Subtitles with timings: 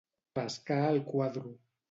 [0.39, 1.55] Pescar al quadro.